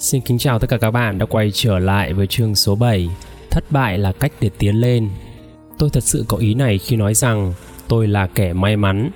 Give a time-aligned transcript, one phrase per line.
[0.00, 3.08] Xin kính chào tất cả các bạn đã quay trở lại với chương số 7
[3.50, 5.10] Thất bại là cách để tiến lên
[5.78, 7.52] Tôi thật sự có ý này khi nói rằng
[7.88, 9.10] tôi là kẻ may mắn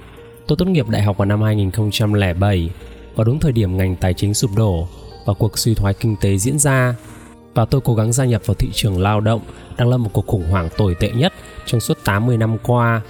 [0.47, 2.71] Tôi tốt nghiệp đại học vào năm 2007
[3.15, 4.89] Vào đúng thời điểm ngành tài chính sụp đổ
[5.27, 6.95] và cuộc suy thoái kinh tế diễn ra
[7.55, 9.41] và tôi cố gắng gia nhập vào thị trường lao động
[9.77, 11.33] đang là một cuộc khủng hoảng tồi tệ nhất
[11.67, 13.01] trong suốt 80 năm qua.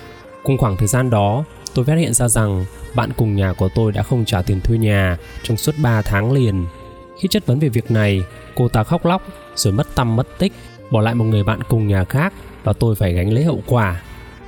[0.42, 1.44] Cùng khoảng thời gian đó,
[1.74, 2.64] tôi phát hiện ra rằng
[2.94, 6.32] bạn cùng nhà của tôi đã không trả tiền thuê nhà trong suốt 3 tháng
[6.32, 6.64] liền.
[7.18, 8.22] Khi chất vấn về việc này,
[8.54, 9.22] cô ta khóc lóc
[9.54, 10.52] rồi mất tâm mất tích,
[10.90, 12.32] bỏ lại một người bạn cùng nhà khác
[12.64, 14.02] và tôi phải gánh lấy hậu quả.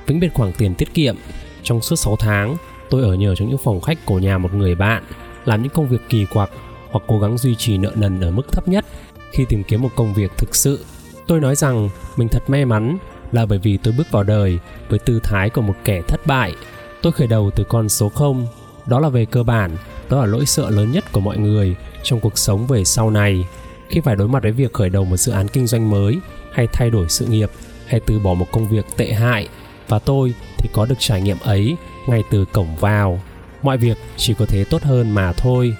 [0.07, 1.15] Vĩnh biệt khoản tiền tiết kiệm,
[1.63, 2.55] trong suốt 6 tháng,
[2.89, 5.03] tôi ở nhờ trong những phòng khách của nhà một người bạn,
[5.45, 6.49] làm những công việc kỳ quặc
[6.91, 8.85] hoặc cố gắng duy trì nợ nần ở mức thấp nhất
[9.31, 10.85] khi tìm kiếm một công việc thực sự.
[11.27, 12.97] Tôi nói rằng mình thật may mắn
[13.31, 16.53] là bởi vì tôi bước vào đời với tư thái của một kẻ thất bại.
[17.01, 18.47] Tôi khởi đầu từ con số 0,
[18.87, 19.71] đó là về cơ bản,
[20.09, 23.45] đó là lỗi sợ lớn nhất của mọi người trong cuộc sống về sau này.
[23.89, 26.19] Khi phải đối mặt với việc khởi đầu một dự án kinh doanh mới
[26.53, 27.51] hay thay đổi sự nghiệp
[27.87, 29.47] hay từ bỏ một công việc tệ hại
[29.87, 31.75] và tôi thì có được trải nghiệm ấy
[32.07, 33.21] ngay từ cổng vào.
[33.63, 35.75] Mọi việc chỉ có thế tốt hơn mà thôi.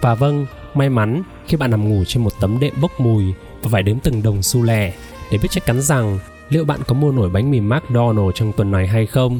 [0.00, 3.24] Và vâng may mắn khi bạn nằm ngủ trên một tấm đệm bốc mùi
[3.62, 4.92] và phải đếm từng đồng xu lẻ
[5.32, 8.70] để biết chắc chắn rằng liệu bạn có mua nổi bánh mì McDonald trong tuần
[8.70, 9.38] này hay không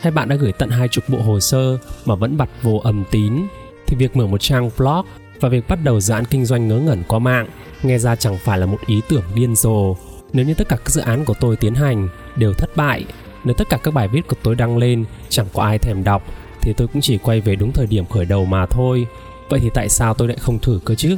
[0.00, 3.04] hay bạn đã gửi tận hai chục bộ hồ sơ mà vẫn bật vô âm
[3.10, 3.46] tín.
[3.86, 5.06] Thì việc mở một trang blog
[5.40, 7.46] và việc bắt đầu dự án kinh doanh ngớ ngẩn qua mạng
[7.82, 9.96] nghe ra chẳng phải là một ý tưởng điên rồ.
[10.32, 13.04] Nếu như tất cả các dự án của tôi tiến hành đều thất bại,
[13.44, 16.22] nếu tất cả các bài viết của tôi đăng lên chẳng có ai thèm đọc,
[16.60, 19.06] thì tôi cũng chỉ quay về đúng thời điểm khởi đầu mà thôi.
[19.48, 21.16] Vậy thì tại sao tôi lại không thử cơ chứ?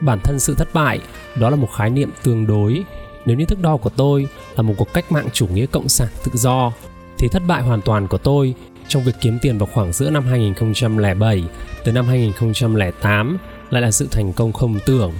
[0.00, 1.00] Bản thân sự thất bại,
[1.36, 2.84] đó là một khái niệm tương đối.
[3.26, 6.08] Nếu như thước đo của tôi là một cuộc cách mạng chủ nghĩa cộng sản
[6.24, 6.72] tự do
[7.18, 8.54] thì thất bại hoàn toàn của tôi
[8.88, 11.44] trong việc kiếm tiền vào khoảng giữa năm 2007
[11.84, 13.38] tới năm 2008
[13.70, 15.12] lại là sự thành công không tưởng.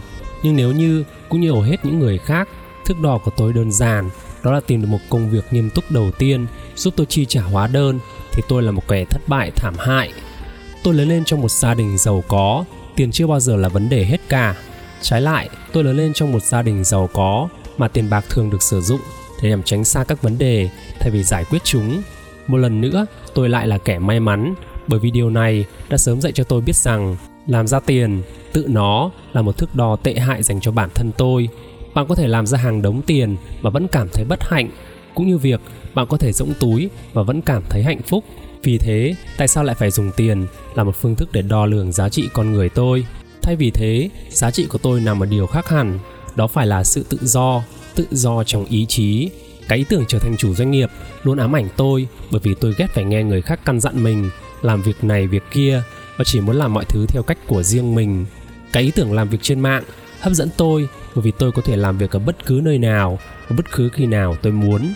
[0.42, 2.48] Nhưng nếu như cũng như hầu hết những người khác,
[2.84, 4.10] thước đo của tôi đơn giản,
[4.42, 7.42] đó là tìm được một công việc nghiêm túc đầu tiên giúp tôi chi trả
[7.42, 7.98] hóa đơn
[8.32, 10.12] thì tôi là một kẻ thất bại thảm hại.
[10.82, 12.64] Tôi lớn lên trong một gia đình giàu có,
[12.97, 14.54] tiền chưa bao giờ là vấn đề hết cả.
[15.03, 17.48] Trái lại, tôi lớn lên trong một gia đình giàu có
[17.78, 19.00] mà tiền bạc thường được sử dụng
[19.43, 22.03] để nhằm tránh xa các vấn đề thay vì giải quyết chúng.
[22.47, 24.54] Một lần nữa, tôi lại là kẻ may mắn
[24.88, 27.16] bởi vì điều này đã sớm dạy cho tôi biết rằng
[27.47, 28.22] làm ra tiền
[28.53, 31.49] tự nó là một thước đo tệ hại dành cho bản thân tôi.
[31.94, 34.71] Bạn có thể làm ra hàng đống tiền mà vẫn cảm thấy bất hạnh
[35.15, 35.60] cũng như việc
[35.94, 38.25] bạn có thể rỗng túi và vẫn cảm thấy hạnh phúc.
[38.62, 41.93] Vì thế tại sao lại phải dùng tiền là một phương thức để đo lường
[41.93, 43.06] giá trị con người tôi?
[43.43, 45.99] Thay vì thế giá trị của tôi nằm ở điều khác hẳn
[46.37, 47.62] đó phải là sự tự do
[47.98, 49.31] tự do trong ý chí.
[49.69, 50.91] Cái ý tưởng trở thành chủ doanh nghiệp
[51.22, 54.31] luôn ám ảnh tôi bởi vì tôi ghét phải nghe người khác căn dặn mình,
[54.62, 55.82] làm việc này, việc kia
[56.16, 58.26] và chỉ muốn làm mọi thứ theo cách của riêng mình.
[58.72, 59.82] Cái ý tưởng làm việc trên mạng
[60.20, 63.19] hấp dẫn tôi bởi vì tôi có thể làm việc ở bất cứ nơi nào
[63.48, 64.92] và bất cứ khi nào tôi muốn.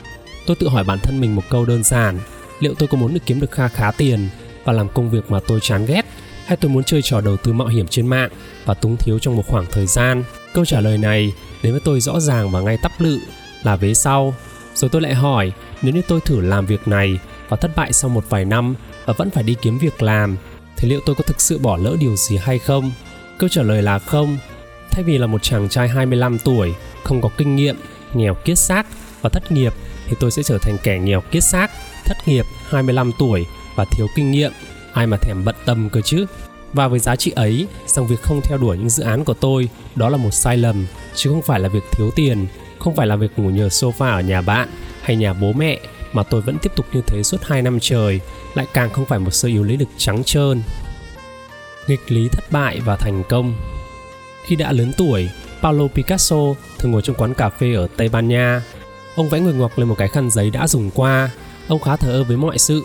[0.46, 2.18] Tôi tự hỏi bản thân mình một câu đơn giản,
[2.60, 4.28] liệu tôi có muốn được kiếm được kha khá tiền
[4.64, 6.02] và làm công việc mà tôi chán ghét,
[6.46, 8.30] hay tôi muốn chơi trò đầu tư mạo hiểm trên mạng
[8.64, 10.24] và túng thiếu trong một khoảng thời gian?
[10.54, 13.18] Câu trả lời này đến với tôi rõ ràng và ngay tắp lự
[13.62, 14.34] là vế sau
[14.74, 15.52] rồi tôi lại hỏi
[15.82, 17.18] nếu như tôi thử làm việc này
[17.48, 18.74] và thất bại sau một vài năm
[19.04, 20.36] và vẫn phải đi kiếm việc làm
[20.82, 22.92] thì liệu tôi có thực sự bỏ lỡ điều gì hay không?
[23.38, 24.38] Câu trả lời là không.
[24.90, 26.74] Thay vì là một chàng trai 25 tuổi,
[27.04, 27.76] không có kinh nghiệm,
[28.14, 28.86] nghèo kiết xác
[29.20, 29.72] và thất nghiệp
[30.06, 31.70] thì tôi sẽ trở thành kẻ nghèo kiết xác,
[32.04, 33.46] thất nghiệp 25 tuổi
[33.76, 34.52] và thiếu kinh nghiệm.
[34.92, 36.26] Ai mà thèm bận tâm cơ chứ?
[36.72, 39.68] Và với giá trị ấy, rằng việc không theo đuổi những dự án của tôi
[39.94, 42.46] đó là một sai lầm, chứ không phải là việc thiếu tiền,
[42.78, 44.68] không phải là việc ngủ nhờ sofa ở nhà bạn
[45.02, 45.78] hay nhà bố mẹ
[46.12, 48.20] mà tôi vẫn tiếp tục như thế suốt 2 năm trời,
[48.54, 50.62] lại càng không phải một sơ yếu lý lịch trắng trơn.
[51.86, 53.54] Nghịch lý thất bại và thành công
[54.44, 55.28] Khi đã lớn tuổi,
[55.62, 56.36] Paulo Picasso
[56.78, 58.62] thường ngồi trong quán cà phê ở Tây Ban Nha.
[59.16, 61.30] Ông vẽ người ngoặc lên một cái khăn giấy đã dùng qua.
[61.68, 62.82] Ông khá thờ ơ với mọi sự,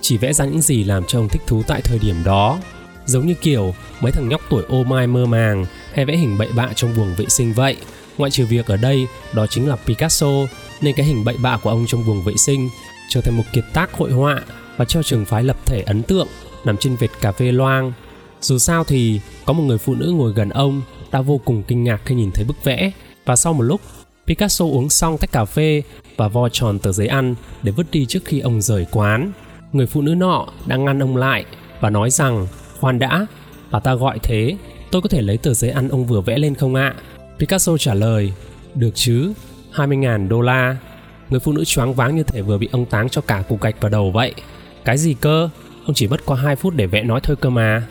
[0.00, 2.58] chỉ vẽ ra những gì làm cho ông thích thú tại thời điểm đó.
[3.06, 6.48] Giống như kiểu, mấy thằng nhóc tuổi ô mai mơ màng hay vẽ hình bậy
[6.56, 7.76] bạ trong buồng vệ sinh vậy.
[8.18, 10.26] Ngoại trừ việc ở đây, đó chính là Picasso,
[10.80, 12.68] nên cái hình bậy bạ của ông trong buồng vệ sinh
[13.08, 14.40] trở thành một kiệt tác hội họa
[14.76, 16.28] và cho trường phái lập thể ấn tượng
[16.64, 17.92] nằm trên vệt cà phê loang.
[18.40, 20.82] Dù sao thì, có một người phụ nữ ngồi gần ông
[21.12, 22.90] đã vô cùng kinh ngạc khi nhìn thấy bức vẽ
[23.24, 23.80] và sau một lúc,
[24.26, 25.82] Picasso uống xong tách cà phê
[26.16, 29.32] và vo tròn tờ giấy ăn để vứt đi trước khi ông rời quán.
[29.72, 31.44] Người phụ nữ nọ đang ngăn ông lại
[31.80, 32.46] và nói rằng
[32.80, 33.26] khoan đã,
[33.70, 34.56] bà ta gọi thế,
[34.90, 36.94] tôi có thể lấy tờ giấy ăn ông vừa vẽ lên không ạ?
[37.38, 38.32] Picasso trả lời,
[38.74, 39.32] được chứ,
[39.74, 40.76] 20.000 đô la.
[41.30, 43.80] Người phụ nữ choáng váng như thể vừa bị ông táng cho cả cục gạch
[43.80, 44.34] vào đầu vậy.
[44.84, 45.48] Cái gì cơ?
[45.86, 47.86] Ông chỉ mất qua 2 phút để vẽ nói thôi cơ mà.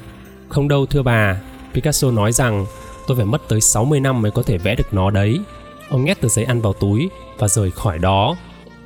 [0.50, 1.42] Không đâu thưa bà.
[1.74, 2.66] Picasso nói rằng
[3.08, 5.40] tôi phải mất tới 60 năm mới có thể vẽ được nó đấy.
[5.90, 8.36] Ông nhét tờ giấy ăn vào túi và rời khỏi đó.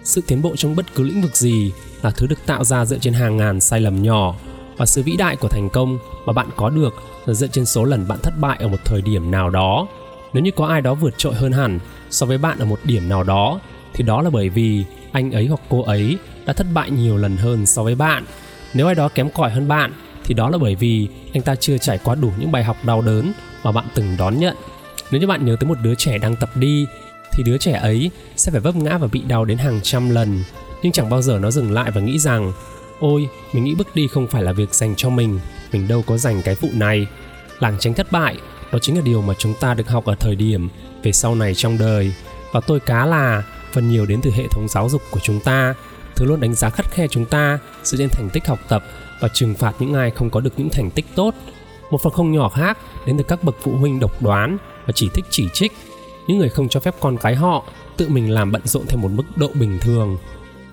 [0.04, 1.72] Sự tiến bộ trong bất cứ lĩnh vực gì
[2.02, 4.36] là thứ được tạo ra dựa trên hàng ngàn sai lầm nhỏ
[4.80, 6.94] và sự vĩ đại của thành công mà bạn có được
[7.26, 9.88] là dựa trên số lần bạn thất bại ở một thời điểm nào đó.
[10.34, 11.80] Nếu như có ai đó vượt trội hơn hẳn
[12.10, 13.60] so với bạn ở một điểm nào đó,
[13.94, 17.38] thì đó là bởi vì anh ấy hoặc cô ấy đã thất bại nhiều lần
[17.38, 18.26] hơn so với bạn.
[18.74, 19.94] Nếu ai đó kém cỏi hơn bạn,
[20.26, 23.02] thì đó là bởi vì anh ta chưa trải qua đủ những bài học đau
[23.02, 23.32] đớn
[23.64, 24.56] mà bạn từng đón nhận.
[25.12, 26.88] Nếu như bạn nhớ tới một đứa trẻ đang tập đi,
[27.32, 30.44] thì đứa trẻ ấy sẽ phải vấp ngã và bị đau đến hàng trăm lần
[30.82, 32.54] nhưng chẳng bao giờ nó dừng lại và nghĩ rằng
[33.00, 35.40] ôi, mình nghĩ bước đi không phải là việc dành cho mình.
[35.72, 37.08] Mình đâu có dành cái vụ này.
[37.60, 38.38] Làng tránh thất bại,
[38.72, 40.70] đó chính là điều mà chúng ta được học ở thời điểm
[41.04, 42.14] về sau này trong đời.
[42.52, 43.44] Và tôi cá là
[43.74, 45.74] phần nhiều đến từ hệ thống giáo dục của chúng ta.
[46.16, 48.84] Thứ luôn đánh giá khắt khe chúng ta dựa trên thành tích học tập
[49.20, 51.34] và trừng phạt những ai không có được những thành tích tốt.
[51.92, 55.10] Một phần không nhỏ khác đến từ các bậc phụ huynh độc đoán và chỉ
[55.14, 55.72] thích chỉ trích.
[56.28, 57.64] Những người không cho phép con cái họ
[57.98, 60.18] tự mình làm bận rộn theo một mức độ bình thường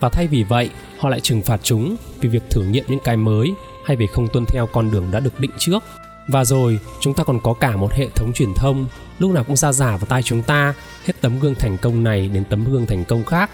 [0.01, 3.17] và thay vì vậy, họ lại trừng phạt chúng vì việc thử nghiệm những cái
[3.17, 3.53] mới
[3.87, 5.85] hay vì không tuân theo con đường đã được định trước.
[6.29, 8.87] Và rồi, chúng ta còn có cả một hệ thống truyền thông,
[9.19, 12.29] lúc nào cũng ra giả vào tai chúng ta, hết tấm gương thành công này
[12.29, 13.51] đến tấm gương thành công khác.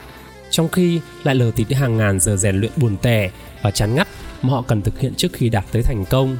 [0.51, 3.31] Trong khi lại lờ tịt đi hàng ngàn giờ rèn luyện buồn tẻ
[3.63, 4.09] và chán ngắt
[4.43, 6.37] mà họ cần thực hiện trước khi đạt tới thành công.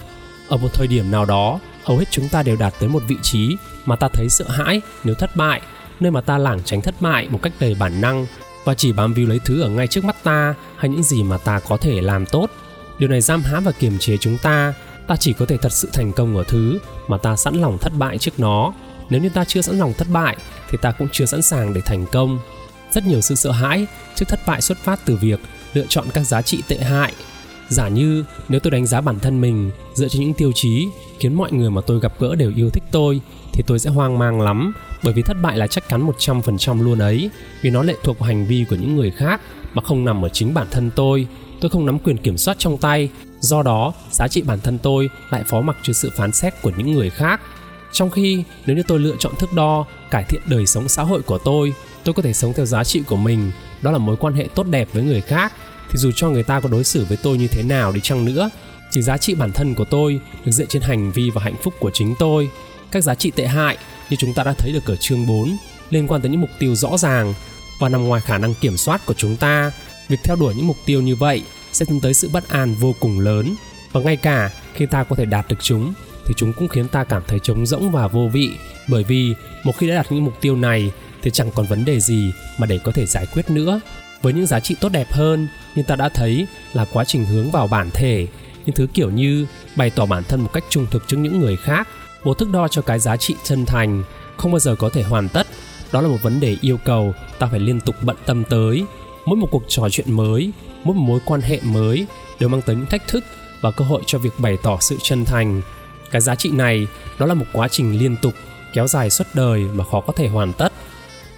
[0.49, 3.17] Ở một thời điểm nào đó, hầu hết chúng ta đều đạt tới một vị
[3.23, 5.61] trí mà ta thấy sợ hãi nếu thất bại,
[6.01, 8.27] nơi mà ta lảng tránh thất bại một cách đầy bản năng
[8.65, 11.39] và chỉ bám víu lấy thứ ở ngay trước mắt ta, hay những gì mà
[11.39, 12.51] ta có thể làm tốt.
[12.99, 14.75] Điều này giam hãm và kiềm chế chúng ta.
[15.07, 16.79] Ta chỉ có thể thật sự thành công ở thứ
[17.09, 18.73] mà ta sẵn lòng thất bại trước nó.
[19.11, 20.37] Nếu như ta chưa sẵn lòng thất bại,
[20.71, 22.39] thì ta cũng chưa sẵn sàng để thành công.
[22.93, 25.41] Rất nhiều sự sợ hãi trước thất bại xuất phát từ việc
[25.73, 27.13] lựa chọn các giá trị tệ hại
[27.73, 30.89] giả như, nếu tôi đánh giá bản thân mình dựa trên những tiêu chí
[31.19, 33.21] khiến mọi người mà tôi gặp gỡ đều yêu thích tôi,
[33.53, 34.73] thì tôi sẽ hoang mang lắm,
[35.03, 37.31] bởi vì thất bại là chắc chắn 100% luôn ấy.
[37.63, 39.41] Vì nó lệ thuộc vào hành vi của những người khác
[39.75, 41.27] mà không nằm ở chính bản thân tôi.
[41.61, 43.09] Tôi không nắm quyền kiểm soát trong tay,
[43.41, 46.73] do đó giá trị bản thân tôi lại phó mặc cho sự phán xét của
[46.77, 47.41] những người khác.
[47.93, 51.23] Trong khi nếu như tôi lựa chọn thước đo, cải thiện đời sống xã hội
[51.23, 51.73] của tôi
[52.05, 53.51] tôi có thể sống theo giá trị của mình,
[53.83, 55.53] đó là mối quan hệ tốt đẹp với người khác
[55.93, 58.25] thì dù cho người ta có đối xử với tôi như thế nào đi chăng
[58.25, 58.51] nữa,
[58.93, 61.75] thì giá trị bản thân của tôi được dựa trên hành vi và hạnh phúc
[61.79, 62.49] của chính tôi.
[62.91, 63.77] Các giá trị tệ hại
[64.11, 65.57] như chúng ta đã thấy được ở chương 4
[65.91, 67.35] liên quan tới những mục tiêu rõ ràng
[67.81, 69.73] và nằm ngoài khả năng kiểm soát của chúng ta.
[70.09, 71.43] Việc theo đuổi những mục tiêu như vậy
[71.73, 73.55] sẽ dẫn tới sự bất an vô cùng lớn.
[73.93, 75.93] Và ngay cả khi ta có thể đạt được chúng,
[76.27, 78.51] thì chúng cũng khiến ta cảm thấy trống rỗng và vô vị.
[78.89, 79.35] Bởi vì
[79.65, 80.93] một khi đã đạt những mục tiêu này,
[81.23, 83.81] thì chẳng còn vấn đề gì mà để có thể giải quyết nữa
[84.23, 87.51] với những giá trị tốt đẹp hơn như ta đã thấy là quá trình hướng
[87.51, 88.27] vào bản thể,
[88.65, 89.47] những thứ kiểu như
[89.77, 91.89] bày tỏ bản thân một cách trung thực trước những người khác
[92.25, 94.03] một thước đo cho cái giá trị chân thành,
[94.37, 95.47] không bao giờ có thể hoàn tất.
[95.93, 98.85] Đó là một vấn đề yêu cầu, ta phải liên tục bận tâm tới.
[99.27, 100.53] Mỗi một cuộc trò chuyện mới,
[100.85, 102.07] mỗi một mối quan hệ mới
[102.41, 103.25] đều mang tới những thách thức
[103.61, 105.63] và cơ hội cho việc bày tỏ sự chân thành.
[106.11, 106.87] Cái giá trị này,
[107.19, 108.35] đó là một quá trình liên tục,
[108.73, 110.73] kéo dài suốt đời mà khó có thể hoàn tất.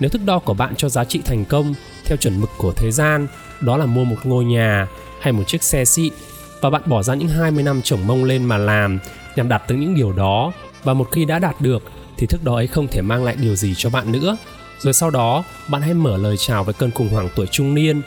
[0.00, 1.74] Nếu thước đo của bạn cho giá trị thành công
[2.06, 3.26] theo chuẩn mực của thế gian,
[3.60, 4.86] đó là mua một ngôi nhà
[5.20, 6.12] hay một chiếc xe xịn
[6.60, 8.98] và bạn bỏ ra những 20 năm chồng mông lên mà làm,
[9.36, 10.52] nhằm đạt tới những điều đó.
[10.84, 11.82] Và một khi đã đạt được,
[12.16, 14.36] thì thức đó ấy không thể mang lại điều gì cho bạn nữa.
[14.78, 18.02] Rồi sau đó, bạn hãy mở lời chào với cơn khủng hoảng tuổi trung niên,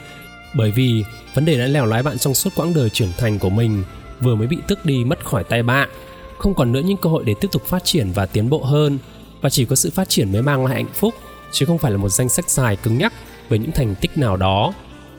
[0.54, 3.50] bởi vì vấn đề đã lèo lái bạn trong suốt quãng đời trưởng thành của
[3.50, 3.84] mình,
[4.20, 5.88] vừa mới bị tước đi mất khỏi tay bạn.
[6.38, 8.98] Không còn nữa những cơ hội để tiếp tục phát triển và tiến bộ hơn,
[9.40, 11.14] và chỉ có sự phát triển mới mang lại hạnh phúc,
[11.52, 13.12] chứ không phải là một danh sách dài cứng nhắc
[13.48, 14.72] về những thành tích nào đó.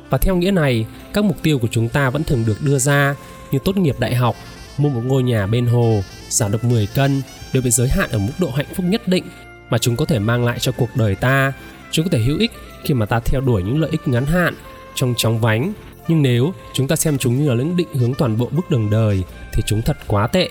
[0.10, 3.16] Và theo nghĩa này, các mục tiêu của chúng ta vẫn thường được đưa ra
[3.52, 4.36] như tốt nghiệp đại học,
[4.78, 7.22] mua một ngôi nhà bên hồ, giảm được 10 cân
[7.54, 9.24] đều bị giới hạn ở mức độ hạnh phúc nhất định
[9.70, 11.54] mà chúng có thể mang lại cho cuộc đời ta.
[11.92, 12.52] Chúng có thể hữu ích
[12.84, 14.54] khi mà ta theo đuổi những lợi ích ngắn hạn
[14.96, 15.74] trong chóng vánh.
[16.08, 18.90] Nhưng nếu chúng ta xem chúng như là những định hướng toàn bộ bước đường
[18.90, 20.50] đời thì chúng thật quá tệ.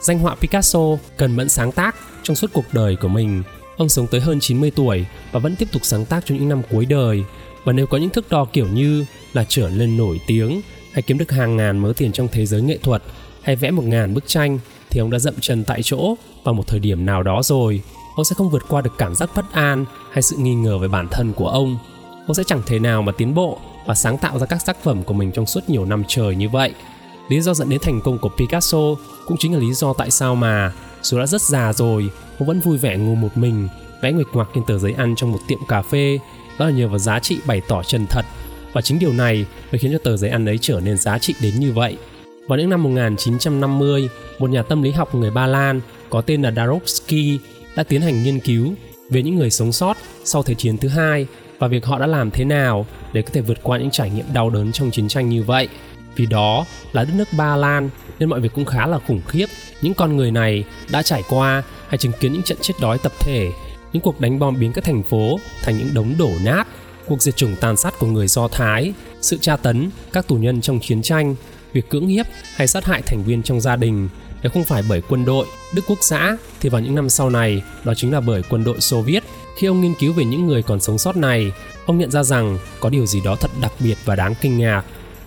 [0.00, 0.80] Danh họa Picasso
[1.16, 3.42] cần mẫn sáng tác trong suốt cuộc đời của mình
[3.76, 6.62] ông sống tới hơn 90 tuổi và vẫn tiếp tục sáng tác trong những năm
[6.70, 7.24] cuối đời.
[7.64, 10.60] Và nếu có những thước đo kiểu như là trở lên nổi tiếng
[10.92, 13.02] hay kiếm được hàng ngàn mớ tiền trong thế giới nghệ thuật
[13.42, 14.58] hay vẽ một ngàn bức tranh,
[14.90, 16.14] thì ông đã dậm chân tại chỗ
[16.44, 17.82] vào một thời điểm nào đó rồi.
[18.16, 20.88] Ông sẽ không vượt qua được cảm giác bất an hay sự nghi ngờ về
[20.88, 21.78] bản thân của ông.
[22.26, 25.02] Ông sẽ chẳng thể nào mà tiến bộ và sáng tạo ra các tác phẩm
[25.02, 26.72] của mình trong suốt nhiều năm trời như vậy
[27.28, 28.78] lý do dẫn đến thành công của picasso
[29.26, 32.60] cũng chính là lý do tại sao mà dù đã rất già rồi ông vẫn
[32.60, 33.68] vui vẻ ngồi một mình
[34.02, 36.18] vẽ nguệch ngoạc trên tờ giấy ăn trong một tiệm cà phê
[36.58, 38.24] đó là nhờ vào giá trị bày tỏ chân thật
[38.72, 41.34] và chính điều này mới khiến cho tờ giấy ăn ấy trở nên giá trị
[41.40, 41.96] đến như vậy
[42.48, 45.80] Vào những năm 1950, một nhà tâm lý học người Ba Lan
[46.10, 47.38] có tên là Darovsky
[47.76, 48.74] đã tiến hành nghiên cứu
[49.10, 51.26] về những người sống sót sau Thế chiến thứ hai
[51.58, 54.24] và việc họ đã làm thế nào để có thể vượt qua những trải nghiệm
[54.32, 55.68] đau đớn trong chiến tranh như vậy.
[56.16, 59.46] Vì đó là đất nước Ba Lan nên mọi việc cũng khá là khủng khiếp.
[59.82, 63.12] Những con người này đã trải qua hay chứng kiến những trận chết đói tập
[63.20, 63.50] thể,
[63.92, 66.66] những cuộc đánh bom biến các thành phố thành những đống đổ nát,
[67.06, 70.60] cuộc diệt chủng tàn sát của người Do Thái, sự tra tấn các tù nhân
[70.60, 71.34] trong chiến tranh,
[71.72, 74.08] việc cưỡng hiếp hay sát hại thành viên trong gia đình
[74.42, 77.62] nếu không phải bởi quân đội Đức Quốc xã thì vào những năm sau này
[77.84, 79.24] đó chính là bởi quân đội Xô Viết.
[79.56, 81.52] Khi ông nghiên cứu về những người còn sống sót này,
[81.86, 84.82] ông nhận ra rằng có điều gì đó thật đặc biệt và đáng kinh ngạc.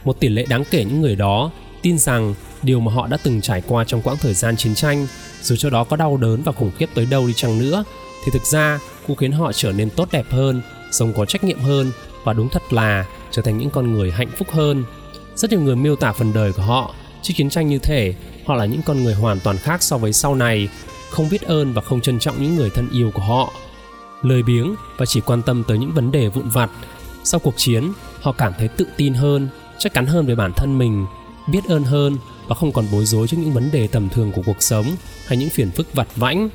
[0.06, 1.52] Một tỷ lệ đáng kể những người đó
[1.82, 5.08] tin rằng điều mà họ đã từng trải qua trong quãng thời gian chiến tranh,
[5.42, 7.84] dù cho đó có đau đớn và khủng khiếp tới đâu đi chăng nữa,
[8.26, 11.60] thì thực ra cũng khiến họ trở nên tốt đẹp hơn, sống có trách nhiệm
[11.60, 11.92] hơn
[12.24, 14.84] và đúng thật là trở thành những con người hạnh phúc hơn.
[15.36, 18.14] Rất nhiều người miêu tả phần đời của họ trước chiến tranh như thể
[18.46, 20.70] họ là những con người hoàn toàn khác so với sau này
[21.10, 23.54] không biết ơn và không trân trọng những người thân yêu của họ.
[24.22, 26.70] Lười biếng và chỉ quan tâm tới những vấn đề vụn vặt.
[27.24, 27.92] Sau cuộc chiến
[28.22, 29.48] họ cảm thấy tự tin hơn
[29.80, 31.06] chắc chắn hơn về bản thân mình,
[31.52, 32.18] biết ơn hơn
[32.48, 34.86] và không còn bối rối trước những vấn đề tầm thường của cuộc sống
[35.26, 36.50] hay những phiền phức vặt vãnh.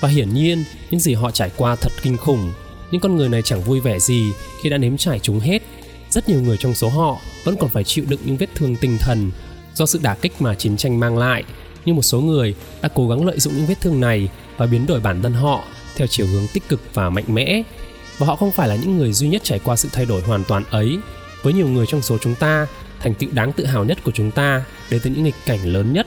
[0.00, 2.52] Và hiển nhiên, những gì họ trải qua thật kinh khủng.
[2.90, 5.62] Những con người này chẳng vui vẻ gì khi đã nếm trải chúng hết.
[6.10, 8.98] Rất nhiều người trong số họ vẫn còn phải chịu đựng những vết thương tinh
[9.00, 9.30] thần
[9.74, 11.44] do sự đả kích mà chiến tranh mang lại.
[11.84, 14.86] Nhưng một số người đã cố gắng lợi dụng những vết thương này và biến
[14.86, 15.64] đổi bản thân họ
[15.96, 17.62] theo chiều hướng tích cực và mạnh mẽ.
[18.18, 20.44] Và họ không phải là những người duy nhất trải qua sự thay đổi hoàn
[20.44, 20.98] toàn ấy
[21.42, 22.66] với nhiều người trong số chúng ta
[23.00, 25.92] thành tựu đáng tự hào nhất của chúng ta đến từ những nghịch cảnh lớn
[25.92, 26.06] nhất.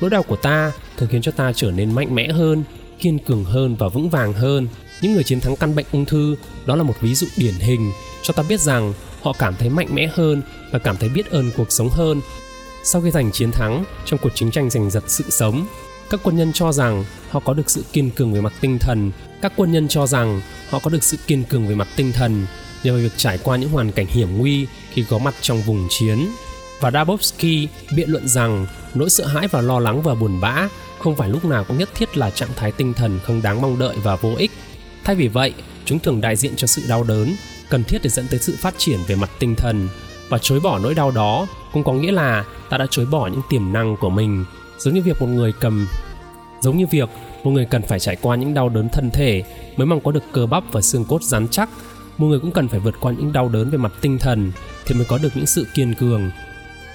[0.00, 2.64] Nỗi đau của ta thường khiến cho ta trở nên mạnh mẽ hơn
[2.98, 4.68] kiên cường hơn và vững vàng hơn.
[5.00, 7.92] Những người chiến thắng căn bệnh ung thư đó là một ví dụ điển hình
[8.22, 11.50] cho ta biết rằng họ cảm thấy mạnh mẽ hơn và cảm thấy biết ơn
[11.56, 12.20] cuộc sống hơn.
[12.84, 15.66] Sau khi giành chiến thắng trong cuộc chiến tranh giành giật sự sống,
[16.10, 19.10] các quân nhân cho rằng họ có được sự kiên cường về mặt tinh thần.
[19.42, 20.40] Các quân nhân cho rằng
[20.70, 22.46] họ có được sự kiên cường về mặt tinh thần
[22.86, 26.28] nhờ việc trải qua những hoàn cảnh hiểm nguy khi có mặt trong vùng chiến.
[26.80, 27.66] Và Dabowski
[27.96, 31.44] biện luận rằng nỗi sợ hãi và lo lắng và buồn bã không phải lúc
[31.44, 34.34] nào cũng nhất thiết là trạng thái tinh thần không đáng mong đợi và vô
[34.38, 34.50] ích.
[35.04, 37.36] Thay vì vậy, chúng thường đại diện cho sự đau đớn,
[37.68, 39.88] cần thiết để dẫn tới sự phát triển về mặt tinh thần
[40.28, 43.42] và chối bỏ nỗi đau đó cũng có nghĩa là ta đã chối bỏ những
[43.50, 44.44] tiềm năng của mình
[44.78, 45.88] giống như việc một người cầm
[46.60, 47.08] giống như việc
[47.44, 49.42] một người cần phải trải qua những đau đớn thân thể
[49.76, 51.68] mới mong có được cơ bắp và xương cốt rắn chắc
[52.18, 54.52] một người cũng cần phải vượt qua những đau đớn về mặt tinh thần
[54.86, 56.30] thì mới có được những sự kiên cường.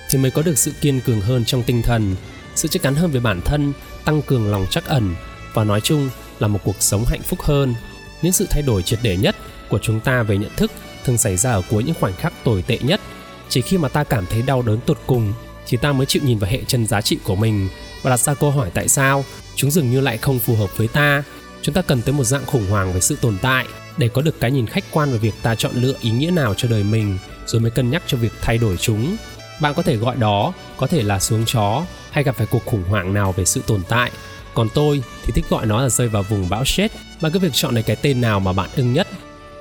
[0.09, 2.15] Thì mới có được sự kiên cường hơn trong tinh thần.
[2.55, 3.73] Sự chắc chắn hơn về bản thân,
[4.05, 5.15] tăng cường lòng chắc ẩn
[5.53, 6.09] và nói chung
[6.39, 7.75] là một cuộc sống hạnh phúc hơn.
[8.21, 9.35] Những sự thay đổi triệt để nhất
[9.69, 10.71] của chúng ta về nhận thức
[11.05, 13.01] thường xảy ra ở cuối những khoảnh khắc tồi tệ nhất.
[13.49, 15.33] Chỉ khi mà ta cảm thấy đau đớn tột cùng
[15.67, 17.69] thì ta mới chịu nhìn vào hệ chân giá trị của mình
[18.01, 19.25] và đặt ra câu hỏi tại sao
[19.55, 21.23] chúng dường như lại không phù hợp với ta.
[21.61, 23.65] Chúng ta cần tới một dạng khủng hoảng về sự tồn tại
[23.98, 26.53] để có được cái nhìn khách quan về việc ta chọn lựa ý nghĩa nào
[26.53, 29.15] cho đời mình, rồi mới cân nhắc cho việc thay đổi chúng.
[29.62, 32.83] Bạn có thể gọi đó, có thể là xuống chó, hay gặp phải cuộc khủng
[32.83, 34.12] hoảng nào về sự tồn tại.
[34.53, 37.53] Còn tôi thì thích gọi nó là rơi vào vùng bão chết bằng cứ việc
[37.53, 39.07] chọn lấy cái tên nào mà bạn ưng nhất.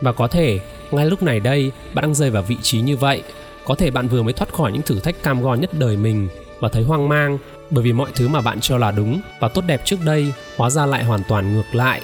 [0.00, 0.60] Và có thể,
[0.90, 3.22] ngay lúc này đây, bạn đang rơi vào vị trí như vậy.
[3.64, 6.28] Có thể bạn vừa mới thoát khỏi những thử thách cam go nhất đời mình
[6.60, 7.38] và thấy hoang mang,
[7.70, 10.70] bởi vì mọi thứ mà bạn cho là đúng và tốt đẹp trước đây hóa
[10.70, 12.00] ra lại hoàn toàn ngược lại.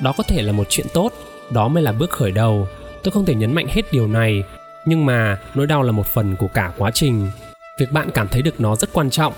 [0.00, 1.12] Đó có thể là một chuyện tốt
[1.50, 2.68] đó mới là bước khởi đầu.
[3.02, 4.42] Tôi không thể nhấn mạnh hết điều này,
[4.86, 7.30] nhưng mà nỗi đau là một phần của cả quá trình.
[7.78, 9.32] Việc bạn cảm thấy được nó rất quan trọng,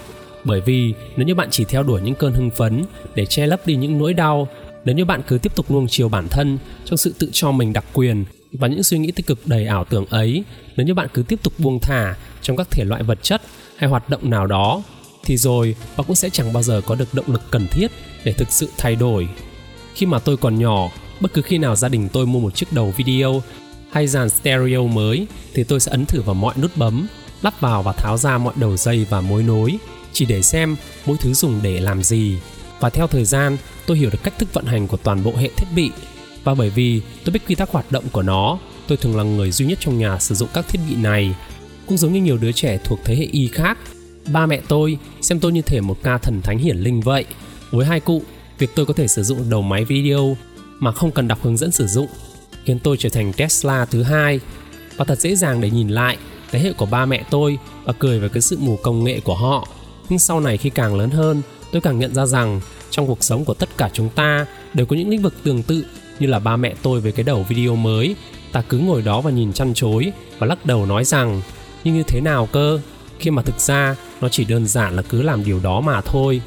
[0.45, 3.67] bởi vì nếu như bạn chỉ theo đuổi những cơn hưng phấn để che lấp
[3.67, 4.49] đi những nỗi đau,
[4.85, 7.73] nếu như bạn cứ tiếp tục nuông chiều bản thân trong sự tự cho mình
[7.73, 10.45] đặc quyền và những suy nghĩ tích cực đầy ảo tưởng ấy,
[10.77, 13.43] nếu như bạn cứ tiếp tục buông thả trong các thể loại vật chất
[13.77, 14.83] hay hoạt động nào đó,
[15.25, 17.91] thì rồi bạn cũng sẽ chẳng bao giờ có được động lực cần thiết
[18.25, 19.29] để thực sự thay đổi.
[19.95, 20.91] Khi mà tôi còn nhỏ
[21.21, 23.43] bất cứ khi nào gia đình tôi mua một chiếc đầu video
[23.91, 27.07] hay dàn stereo mới thì tôi sẽ ấn thử vào mọi nút bấm,
[27.43, 29.79] lắp vào và tháo ra mọi đầu dây và mối nối,
[30.13, 32.39] chỉ để xem mỗi thứ dùng để làm gì.
[32.81, 35.51] Và theo thời gian, tôi hiểu được cách thức vận hành của toàn bộ hệ
[35.57, 35.91] thiết bị.
[36.45, 38.59] Và bởi vì tôi biết quy tắc hoạt động của nó,
[38.89, 41.35] tôi thường là người duy nhất trong nhà sử dụng các thiết bị này.
[41.87, 43.79] Cũng giống như nhiều đứa trẻ thuộc thế hệ y khác,
[44.33, 47.25] ba mẹ tôi xem tôi như thể một ca thần thánh hiển linh vậy.
[47.71, 48.23] Với hai cụ,
[48.59, 50.37] việc tôi có thể sử dụng đầu máy video
[50.81, 52.09] mà không cần đọc hướng dẫn sử dụng.
[52.65, 54.41] Khiến tôi trở thành tesla thứ hai.
[54.97, 56.17] Và thật dễ dàng để nhìn lại
[56.51, 59.35] thế hệ của ba mẹ tôi và cười về cái sự mù công nghệ của
[59.35, 59.69] họ.
[60.09, 62.61] Nhưng sau này khi càng lớn hơn, tôi càng nhận ra rằng
[62.91, 65.85] trong cuộc sống của tất cả chúng ta đều có những lĩnh vực tương tự
[66.19, 68.17] như là ba mẹ tôi với cái đầu video mới.
[68.53, 71.43] Ta cứ ngồi đó và nhìn chăn chối và lắc đầu nói rằng,
[71.85, 72.81] nhưng như thế nào cơ?
[73.19, 76.43] Khi mà thực ra, nó chỉ đơn giản là cứ làm điều đó mà thôi.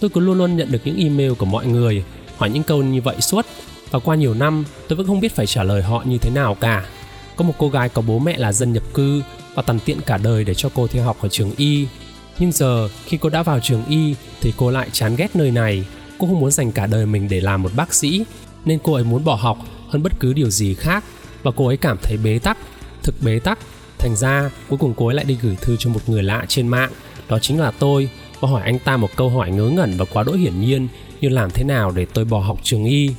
[0.00, 2.04] Tôi cứ luôn luôn nhận được những email của mọi người
[2.40, 3.46] hỏi những câu như vậy suốt.
[3.90, 6.54] Và qua nhiều năm, tôi vẫn không biết phải trả lời họ như thế nào
[6.54, 6.84] cả.
[7.36, 9.22] Có một cô gái có bố mẹ là dân nhập cư
[9.54, 11.86] và tằn tiện cả đời để cho cô theo học ở trường y.
[12.38, 15.84] Nhưng giờ, khi cô đã vào trường y thì cô lại chán ghét nơi này.
[16.18, 18.24] Cô không muốn dành cả đời mình để làm một bác sĩ,
[18.64, 21.04] nên cô ấy muốn bỏ học hơn bất cứ điều gì khác.
[21.42, 22.58] Và cô ấy cảm thấy bế tắc,
[23.02, 23.58] thực bế tắc.
[23.98, 26.68] Thành ra, cuối cùng cô ấy lại đi gửi thư cho một người lạ trên
[26.68, 26.90] mạng.
[27.28, 30.22] Đó chính là tôi, và hỏi anh ta một câu hỏi ngớ ngẩn và quá
[30.22, 30.88] đỗi hiển nhiên
[31.20, 33.10] như làm thế nào để tôi bỏ học trường y?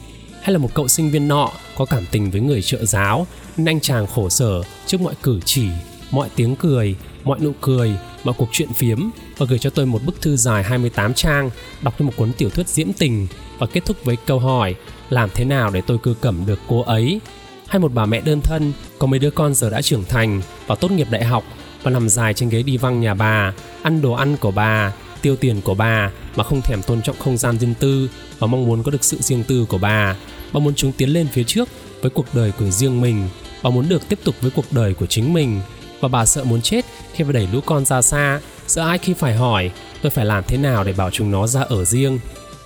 [0.42, 3.28] Hay là một cậu sinh viên nọ có cảm tình với người trợ giáo
[3.58, 5.68] nên anh chàng khổ sở trước mọi cử chỉ,
[6.12, 9.00] mọi tiếng cười, mọi nụ cười mọi cuộc chuyện phiếm
[9.38, 11.50] và gửi cho tôi một bức thư dài 28 trang,
[11.82, 13.28] đọc như một cuốn tiểu thuyết diễm tình
[13.58, 14.76] và kết thúc với câu hỏi,
[15.10, 17.22] làm thế nào để tôi cư cẩm được cô ấy?
[17.68, 20.76] Hay một bà mẹ đơn thân, có mấy đứa con giờ đã trưởng thành và
[20.76, 21.44] tốt nghiệp đại học
[21.84, 25.36] và nằm dài trên ghế đi văng nhà bà, ăn đồ ăn của bà tiêu
[25.36, 28.10] tiền của bà mà không thèm tôn trọng không gian riêng tư
[28.40, 30.16] và mong muốn có được sự riêng tư của bà.
[30.54, 31.70] Bà muốn chúng tiến lên phía trước
[32.02, 33.30] với cuộc đời của riêng mình.
[33.64, 35.62] Bà muốn được tiếp tục với cuộc đời của chính mình.
[36.00, 38.40] Và bà sợ muốn chết khi phải đẩy lũ con ra xa.
[38.68, 41.62] Sợ ai khi phải hỏi, tôi phải làm thế nào để bảo chúng nó ra
[41.62, 42.20] ở riêng?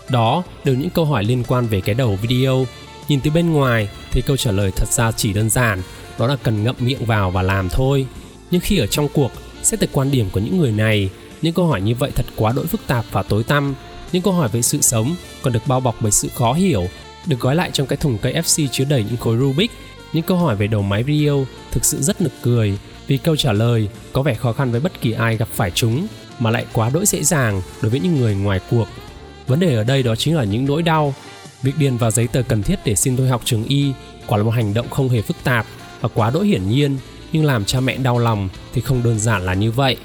[0.09, 2.65] Đó đều những câu hỏi liên quan về cái đầu video.
[3.07, 5.81] Nhìn từ bên ngoài thì câu trả lời thật ra chỉ đơn giản,
[6.19, 8.05] đó là cần ngậm miệng vào và làm thôi.
[8.51, 9.31] Nhưng khi ở trong cuộc,
[9.63, 11.09] xét từ quan điểm của những người này
[11.45, 13.73] những câu hỏi như vậy thật quá đỗi phức tạp và tối tăm.
[14.11, 16.87] Những câu hỏi về sự sống còn được bao bọc bởi sự khó hiểu,
[17.25, 19.71] được gói lại trong cái thùng cây FC chứa đầy những khối Rubik.
[20.13, 23.53] Những câu hỏi về đầu máy video thực sự rất nực cười, vì câu trả
[23.53, 26.07] lời có vẻ khó khăn với bất kỳ ai gặp phải chúng,
[26.39, 28.87] mà lại quá đỗi dễ dàng đối với những người ngoài cuộc.
[29.47, 31.13] Vấn đề ở đây đó chính là những nỗi đau.
[31.61, 33.91] Việc điền vào giấy tờ cần thiết để xin thôi học trường y
[34.27, 35.65] quả là một hành động không hề phức tạp
[36.01, 36.97] và quá đỗi hiển nhiên,
[37.31, 39.97] nhưng làm cha mẹ đau lòng thì không đơn giản là như vậy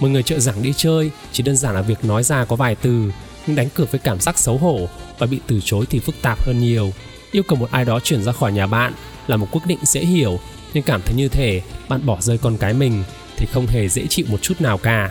[0.00, 2.74] một người trợ giảng đi chơi, chỉ đơn giản là việc nói ra có vài
[2.74, 3.12] từ,
[3.46, 4.88] nhưng đánh cược với cảm giác xấu hổ
[5.18, 6.92] và bị từ chối thì phức tạp hơn nhiều.
[7.32, 8.92] Yêu cầu một ai đó chuyển ra khỏi nhà bạn
[9.26, 10.40] là một quyết định dễ hiểu,
[10.74, 13.04] nhưng cảm thấy như thể bạn bỏ rơi con cái mình
[13.36, 15.10] thì không hề dễ chịu một chút nào cả.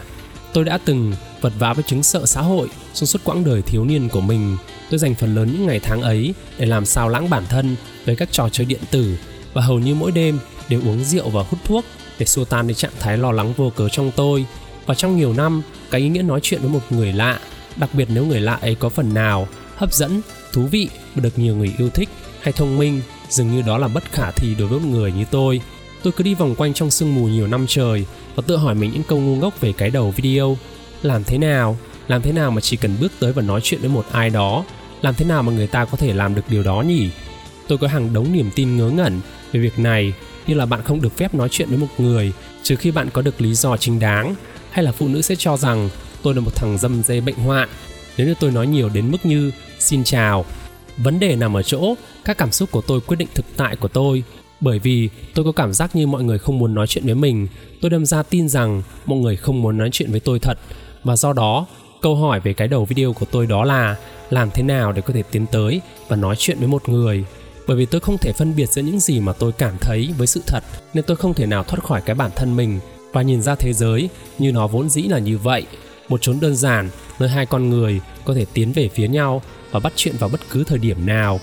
[0.53, 3.85] Tôi đã từng vật vã với chứng sợ xã hội trong suốt quãng đời thiếu
[3.85, 4.57] niên của mình.
[4.89, 8.15] Tôi dành phần lớn những ngày tháng ấy để làm sao lãng bản thân với
[8.15, 9.17] các trò chơi điện tử
[9.53, 11.85] và hầu như mỗi đêm đều uống rượu và hút thuốc
[12.19, 14.45] để xua tan đi trạng thái lo lắng vô cớ trong tôi
[14.87, 17.39] và trong nhiều năm, cái ý nghĩa nói chuyện với một người lạ,
[17.75, 20.21] đặc biệt nếu người lạ ấy có phần nào hấp dẫn,
[20.53, 22.09] thú vị và được nhiều người yêu thích
[22.41, 25.25] hay thông minh, dường như đó là bất khả thi đối với một người như
[25.31, 25.61] tôi.
[26.03, 28.91] Tôi cứ đi vòng quanh trong sương mù nhiều năm trời và tự hỏi mình
[28.93, 30.57] những câu ngu ngốc về cái đầu video.
[31.01, 31.77] Làm thế nào?
[32.07, 34.63] Làm thế nào mà chỉ cần bước tới và nói chuyện với một ai đó?
[35.01, 37.09] Làm thế nào mà người ta có thể làm được điều đó nhỉ?
[37.67, 39.19] Tôi có hàng đống niềm tin ngớ ngẩn
[39.51, 40.13] về việc này,
[40.47, 42.31] như là bạn không được phép nói chuyện với một người,
[42.63, 44.35] trừ khi bạn có được lý do chính đáng
[44.77, 45.89] hay là phụ nữ sẽ cho rằng
[46.23, 47.69] tôi là một thằng dâm dê bệnh hoạn?
[48.17, 50.45] Nếu như tôi nói nhiều đến mức như, xin chào.
[50.97, 53.87] Vấn đề nằm ở chỗ các cảm xúc của tôi quyết định thực tại của
[53.87, 54.23] tôi.
[54.61, 57.47] Bởi vì tôi có cảm giác như mọi người không muốn nói chuyện với mình.
[57.81, 60.57] Tôi đâm ra tin rằng mọi người không muốn nói chuyện với tôi thật.
[61.03, 61.65] Và do đó,
[62.01, 63.95] câu hỏi về cái đầu video của tôi đó là
[64.29, 67.23] làm thế nào để có thể tiến tới và nói chuyện với một người?
[67.67, 70.27] Bởi vì tôi không thể phân biệt giữa những gì mà tôi cảm thấy với
[70.27, 70.63] sự thật,
[70.93, 72.79] nên tôi không thể nào thoát khỏi cái bản thân mình
[73.11, 75.65] và nhìn ra thế giới như nó vốn dĩ là như vậy,
[76.09, 76.89] một chốn đơn giản
[77.19, 79.41] nơi hai con người có thể tiến về phía nhau
[79.71, 81.39] và bắt chuyện vào bất cứ thời điểm nào.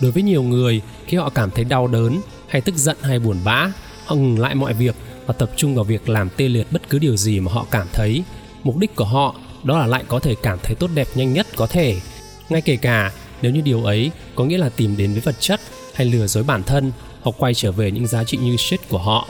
[0.00, 3.36] Đối với nhiều người, khi họ cảm thấy đau đớn hay tức giận hay buồn
[3.44, 3.72] bã,
[4.04, 4.94] họ ngừng lại mọi việc
[5.26, 7.86] và tập trung vào việc làm tê liệt bất cứ điều gì mà họ cảm
[7.92, 8.22] thấy.
[8.62, 11.46] Mục đích của họ đó là lại có thể cảm thấy tốt đẹp nhanh nhất
[11.56, 11.96] có thể.
[12.48, 15.60] Ngay kể cả nếu như điều ấy có nghĩa là tìm đến với vật chất
[15.94, 18.98] hay lừa dối bản thân hoặc quay trở về những giá trị như shit của
[18.98, 19.28] họ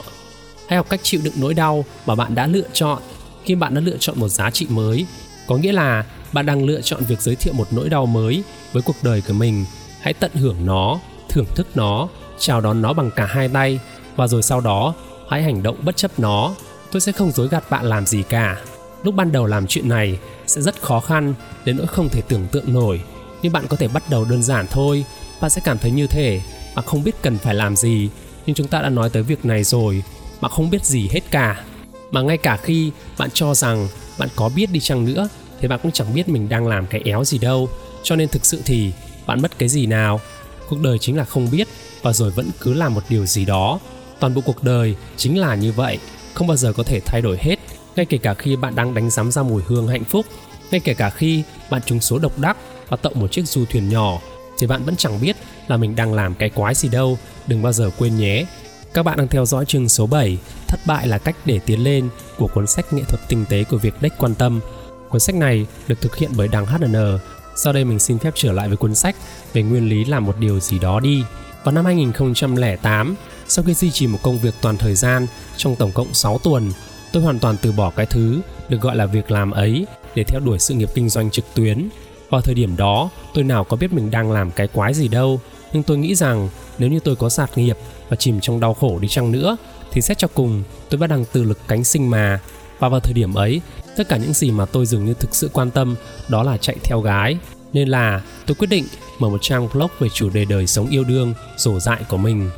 [0.69, 3.01] hãy học cách chịu đựng nỗi đau mà bạn đã lựa chọn,
[3.43, 5.05] khi bạn đã lựa chọn một giá trị mới.
[5.47, 8.83] Có nghĩa là bạn đang lựa chọn việc giới thiệu một nỗi đau mới với
[8.83, 9.65] cuộc đời của mình.
[10.01, 12.07] Hãy tận hưởng nó, thưởng thức nó,
[12.39, 13.79] chào đón nó bằng cả hai tay.
[14.15, 14.93] Và rồi sau đó,
[15.29, 16.55] hãy hành động bất chấp nó.
[16.91, 18.57] Tôi sẽ không dối gạt bạn làm gì cả.
[19.03, 21.33] Lúc ban đầu làm chuyện này sẽ rất khó khăn
[21.65, 23.01] đến nỗi không thể tưởng tượng nổi.
[23.41, 25.05] Nhưng bạn có thể bắt đầu đơn giản thôi.
[25.41, 26.41] Bạn sẽ cảm thấy như thể
[26.75, 28.09] bạn không biết cần phải làm gì.
[28.45, 30.03] Nhưng chúng ta đã nói tới việc này rồi
[30.41, 31.63] mà không biết gì hết cả.
[32.11, 35.79] Mà ngay cả khi bạn cho rằng bạn có biết đi chăng nữa, thì bạn
[35.83, 37.69] cũng chẳng biết mình đang làm cái éo gì đâu.
[38.03, 38.91] Cho nên thực sự thì
[39.27, 40.21] bạn mất cái gì nào?
[40.69, 41.67] Cuộc đời chính là không biết,
[42.01, 43.79] và rồi vẫn cứ làm một điều gì đó.
[44.19, 45.99] Toàn bộ cuộc đời chính là như vậy,
[46.33, 47.55] không bao giờ có thể thay đổi hết.
[47.95, 50.25] Ngay kể cả khi bạn đang đánh giám ra mùi hương hạnh phúc,
[50.71, 52.57] ngay kể cả khi bạn trúng số độc đắc
[52.89, 54.19] và tậu một chiếc du thuyền nhỏ,
[54.59, 55.35] thì bạn vẫn chẳng biết
[55.67, 57.17] là mình đang làm cái quái gì đâu.
[57.47, 58.45] Đừng bao giờ quên nhé.
[58.93, 62.09] Các bạn đang theo dõi chương số 7 Thất bại là cách để tiến lên
[62.37, 64.59] của cuốn sách nghệ thuật tinh tế của việc đếch quan tâm.
[65.09, 66.95] Cuốn sách này được thực hiện bởi đằng HN.
[67.55, 69.15] Sau đây mình xin phép trở lại với cuốn sách
[69.53, 71.23] về nguyên lý làm một điều gì đó đi.
[71.63, 73.15] Vào năm 2008,
[73.47, 76.71] sau khi duy trì một công việc toàn thời gian trong tổng cộng 6 tuần,
[77.13, 80.39] tôi hoàn toàn từ bỏ cái thứ được gọi là việc làm ấy để theo
[80.39, 81.89] đuổi sự nghiệp kinh doanh trực tuyến.
[82.29, 85.39] Vào thời điểm đó, tôi nào có biết mình đang làm cái quái gì đâu,
[85.73, 87.77] nhưng tôi nghĩ rằng nếu như tôi có sạt nghiệp
[88.09, 89.57] và chìm trong đau khổ đi chăng nữa
[89.91, 92.39] thì xét cho cùng tôi vẫn đang tự lực cánh sinh mà.
[92.79, 93.61] Và vào thời điểm ấy
[93.97, 95.95] tất cả những gì mà tôi dường như thực sự quan tâm
[96.27, 97.37] đó là chạy theo gái.
[97.73, 98.85] Nên là tôi quyết định
[99.19, 102.49] mở một trang blog về chủ đề đời sống yêu đương rổ dại của mình.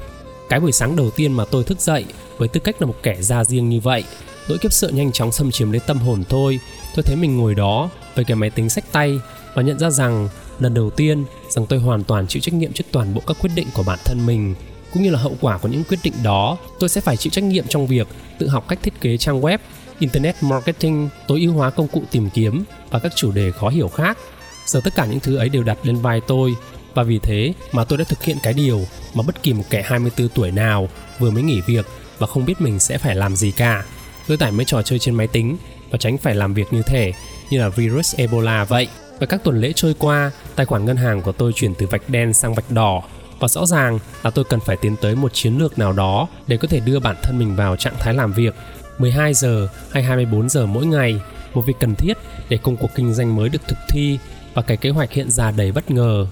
[0.49, 2.05] Cái buổi sáng đầu tiên mà tôi thức dậy
[2.37, 4.03] với tư cách là một kẻ ra riêng như vậy
[4.49, 6.59] nỗi kiếp sợ nhanh chóng xâm chiếm lấy tâm hồn tôi.
[6.95, 9.19] Tôi thấy mình ngồi đó với cái máy tính sách tay
[9.53, 12.83] và nhận ra rằng lần đầu tiên rằng tôi hoàn toàn chịu trách nhiệm trước
[12.91, 14.55] toàn bộ các quyết định của bản thân mình,
[14.93, 17.43] cũng như là hậu quả của những quyết định đó, tôi sẽ phải chịu trách
[17.43, 18.07] nhiệm trong việc
[18.39, 19.57] tự học cách thiết kế trang web,
[19.99, 23.87] internet marketing, tối ưu hóa công cụ tìm kiếm và các chủ đề khó hiểu
[23.87, 24.17] khác
[24.65, 26.55] giờ tất cả những thứ ấy đều đặt lên vai tôi,
[26.93, 29.83] và vì thế mà tôi đã thực hiện cái điều mà bất kỳ một kẻ
[29.85, 31.85] 24 tuổi nào vừa mới nghỉ việc
[32.17, 33.85] và không biết mình sẽ phải làm gì cả.
[34.27, 35.57] Tôi tải mấy trò chơi trên máy tính
[35.91, 37.13] và tránh phải làm việc như thể
[37.49, 38.87] như là virus Ebola vậy.
[39.21, 42.09] Và các tuần lễ trôi qua, tài khoản ngân hàng của tôi chuyển từ vạch
[42.09, 43.01] đen sang vạch đỏ
[43.39, 46.57] và rõ ràng là tôi cần phải tiến tới một chiến lược nào đó để
[46.57, 48.55] có thể đưa bản thân mình vào trạng thái làm việc
[48.97, 51.21] 12 giờ hay 24 giờ mỗi ngày,
[51.53, 52.17] một việc cần thiết
[52.49, 54.19] để công cuộc kinh doanh mới được thực thi
[54.53, 56.27] và cái kế hoạch hiện ra đầy bất ngờ.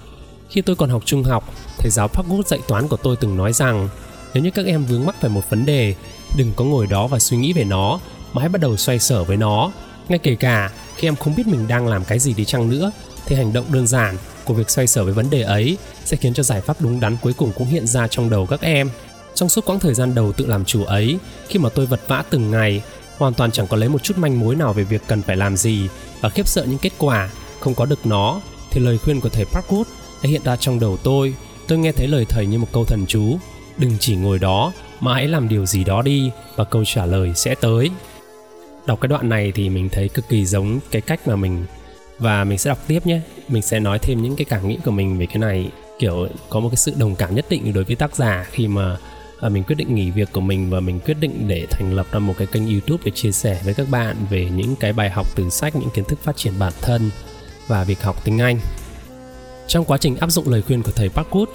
[0.48, 3.36] Khi tôi còn học trung học, thầy giáo Park Wood dạy toán của tôi từng
[3.36, 3.88] nói rằng
[4.34, 5.94] nếu như các em vướng mắc phải một vấn đề,
[6.36, 8.00] đừng có ngồi đó và suy nghĩ về nó,
[8.32, 9.72] mà hãy bắt đầu xoay sở với nó.
[10.10, 12.92] Ngay kể cả khi em không biết mình đang làm cái gì đi chăng nữa,
[13.26, 16.34] thì hành động đơn giản của việc xoay sở với vấn đề ấy sẽ khiến
[16.34, 18.90] cho giải pháp đúng đắn cuối cùng cũng hiện ra trong đầu các em.
[19.34, 21.18] Trong suốt quãng thời gian đầu tự làm chủ ấy,
[21.48, 22.82] khi mà tôi vật vã từng ngày,
[23.18, 25.56] hoàn toàn chẳng có lấy một chút manh mối nào về việc cần phải làm
[25.56, 25.88] gì
[26.20, 29.44] và khiếp sợ những kết quả không có được nó, thì lời khuyên của thầy
[29.44, 29.84] Parkwood
[30.22, 31.34] đã hiện ra trong đầu tôi.
[31.68, 33.38] Tôi nghe thấy lời thầy như một câu thần chú,
[33.76, 37.32] đừng chỉ ngồi đó mà hãy làm điều gì đó đi và câu trả lời
[37.34, 37.90] sẽ tới.
[38.86, 41.64] Đọc cái đoạn này thì mình thấy cực kỳ giống cái cách mà mình
[42.18, 44.90] và mình sẽ đọc tiếp nhé mình sẽ nói thêm những cái cảm nghĩ của
[44.90, 47.96] mình về cái này kiểu có một cái sự đồng cảm nhất định đối với
[47.96, 48.96] tác giả khi mà
[49.40, 52.06] à, mình quyết định nghỉ việc của mình và mình quyết định để thành lập
[52.12, 55.10] ra một cái kênh YouTube để chia sẻ với các bạn về những cái bài
[55.10, 57.10] học từ sách, những kiến thức phát triển bản thân
[57.66, 58.60] và việc học tiếng Anh.
[59.68, 61.46] Trong quá trình áp dụng lời khuyên của thầy Parkwood,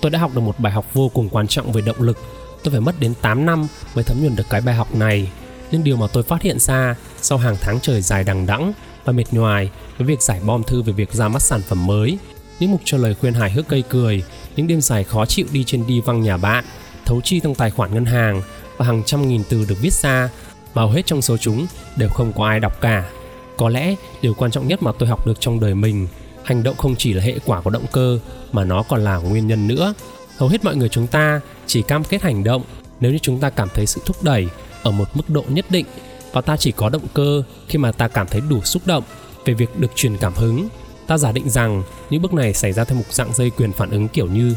[0.00, 2.18] tôi đã học được một bài học vô cùng quan trọng về động lực.
[2.62, 5.30] Tôi phải mất đến 8 năm mới thấm nhuần được cái bài học này.
[5.74, 8.72] Nhưng điều mà tôi phát hiện ra sau hàng tháng trời dài đằng đẵng
[9.04, 12.18] và mệt nhoài với việc giải bom thư về việc ra mắt sản phẩm mới.
[12.60, 14.22] Những mục cho lời khuyên hài hước gây cười,
[14.56, 16.64] những đêm dài khó chịu đi trên đi văng nhà bạn,
[17.04, 18.42] thấu chi trong tài khoản ngân hàng
[18.76, 20.28] và hàng trăm nghìn từ được viết ra
[20.74, 23.10] mà hầu hết trong số chúng đều không có ai đọc cả.
[23.56, 26.08] Có lẽ điều quan trọng nhất mà tôi học được trong đời mình,
[26.44, 28.18] hành động không chỉ là hệ quả của động cơ
[28.52, 29.94] mà nó còn là nguyên nhân nữa.
[30.36, 32.62] Hầu hết mọi người chúng ta chỉ cam kết hành động,
[33.00, 34.48] nếu như chúng ta cảm thấy sự thúc đẩy
[34.84, 35.86] ở một mức độ nhất định
[36.32, 39.04] và ta chỉ có động cơ khi mà ta cảm thấy đủ xúc động
[39.44, 40.68] về việc được truyền cảm hứng.
[41.06, 43.90] Ta giả định rằng những bước này xảy ra theo một dạng dây quyền phản
[43.90, 44.54] ứng kiểu như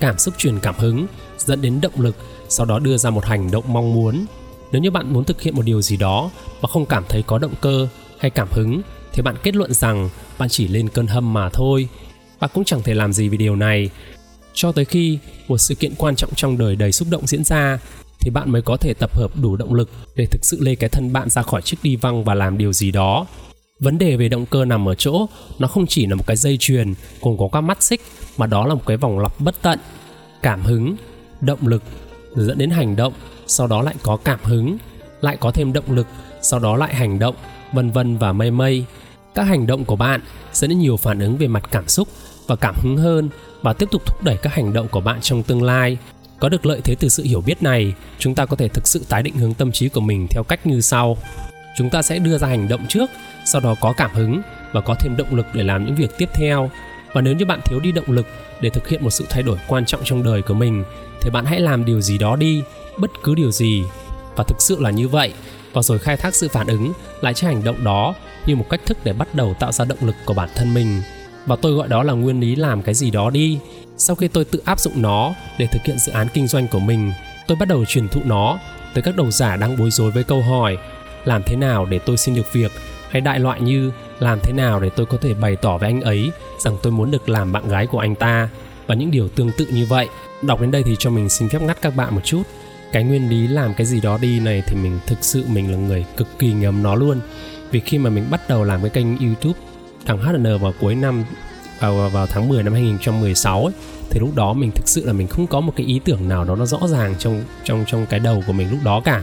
[0.00, 1.06] cảm xúc truyền cảm hứng
[1.38, 2.16] dẫn đến động lực,
[2.48, 4.26] sau đó đưa ra một hành động mong muốn.
[4.72, 6.30] Nếu như bạn muốn thực hiện một điều gì đó
[6.62, 8.80] mà không cảm thấy có động cơ hay cảm hứng,
[9.12, 11.88] thì bạn kết luận rằng bạn chỉ lên cơn hâm mà thôi.
[12.40, 13.90] Bạn cũng chẳng thể làm gì vì điều này.
[14.54, 17.78] Cho tới khi một sự kiện quan trọng trong đời đầy xúc động diễn ra
[18.20, 20.90] thì bạn mới có thể tập hợp đủ động lực để thực sự lê cái
[20.90, 23.26] thân bạn ra khỏi chiếc đi văng và làm điều gì đó.
[23.80, 25.26] Vấn đề về động cơ nằm ở chỗ,
[25.58, 28.00] nó không chỉ là một cái dây chuyền cùng có các mắt xích,
[28.36, 29.78] mà đó là một cái vòng lặp bất tận.
[30.42, 30.96] Cảm hứng,
[31.40, 31.82] động lực,
[32.36, 33.12] dẫn đến hành động,
[33.46, 34.78] sau đó lại có cảm hứng,
[35.20, 36.06] lại có thêm động lực,
[36.42, 37.34] sau đó lại hành động,
[37.72, 38.84] vân vân và mây mây.
[39.34, 40.20] Các hành động của bạn
[40.52, 42.08] dẫn đến nhiều phản ứng về mặt cảm xúc
[42.46, 43.28] và cảm hứng hơn
[43.62, 45.98] và tiếp tục thúc đẩy các hành động của bạn trong tương lai
[46.40, 49.04] có được lợi thế từ sự hiểu biết này, chúng ta có thể thực sự
[49.08, 51.16] tái định hướng tâm trí của mình theo cách như sau.
[51.76, 53.10] Chúng ta sẽ đưa ra hành động trước,
[53.44, 56.28] sau đó có cảm hứng và có thêm động lực để làm những việc tiếp
[56.34, 56.70] theo.
[57.12, 58.26] Và nếu như bạn thiếu đi động lực
[58.60, 60.84] để thực hiện một sự thay đổi quan trọng trong đời của mình,
[61.20, 62.62] thì bạn hãy làm điều gì đó đi,
[62.98, 63.82] bất cứ điều gì.
[64.36, 65.32] Và thực sự là như vậy.
[65.72, 68.14] Và rồi khai thác sự phản ứng lại cho hành động đó
[68.46, 71.02] như một cách thức để bắt đầu tạo ra động lực của bản thân mình.
[71.46, 73.58] Và tôi gọi đó là nguyên lý làm cái gì đó đi
[73.98, 76.78] sau khi tôi tự áp dụng nó để thực hiện dự án kinh doanh của
[76.78, 77.12] mình,
[77.46, 78.58] tôi bắt đầu truyền thụ nó
[78.94, 80.76] tới các đầu giả đang bối rối với câu hỏi,
[81.24, 82.72] làm thế nào để tôi xin được việc?
[83.10, 86.00] Hay đại loại như, làm thế nào để tôi có thể bày tỏ với anh
[86.00, 88.48] ấy rằng tôi muốn được làm bạn gái của anh ta?
[88.86, 90.08] Và những điều tương tự như vậy.
[90.42, 92.42] Đọc đến đây thì cho mình xin phép ngắt các bạn một chút.
[92.92, 95.78] Cái nguyên lý làm cái gì đó đi này thì mình thực sự mình là
[95.78, 97.20] người cực kỳ ngấm nó luôn.
[97.70, 99.58] Vì khi mà mình bắt đầu làm cái kênh youtube,
[100.06, 101.24] thằng HN vào cuối năm
[101.80, 103.74] vào vào tháng 10 năm 2016 ấy,
[104.10, 106.44] thì lúc đó mình thực sự là mình không có một cái ý tưởng nào
[106.44, 109.22] đó nó rõ ràng trong trong trong cái đầu của mình lúc đó cả.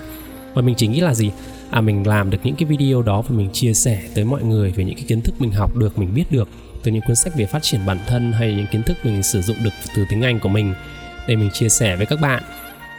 [0.54, 1.32] Và mình chỉ nghĩ là gì?
[1.70, 4.72] À mình làm được những cái video đó và mình chia sẻ tới mọi người
[4.72, 6.50] về những cái kiến thức mình học được mình biết được
[6.84, 9.42] từ những cuốn sách về phát triển bản thân hay những kiến thức mình sử
[9.42, 10.74] dụng được từ tiếng Anh của mình
[11.28, 12.44] để mình chia sẻ với các bạn.